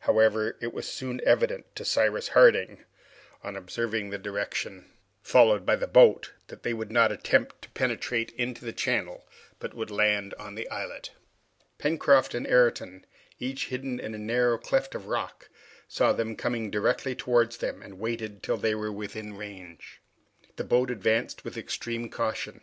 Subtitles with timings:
[0.00, 2.84] However, it was soon evident to Cyrus Harding,
[3.42, 8.30] on observing the direction followed by the boat, that they would not attempt to penetrate
[8.32, 9.26] into the channel,
[9.58, 11.12] but would land on the islet.
[11.78, 13.06] Pencroft and Ayrton,
[13.38, 15.48] each hidden in a narrow cleft of the rock,
[15.88, 20.02] saw them coming directly towards them, and waited till they were within range.
[20.56, 22.60] The boat advanced with extreme caution.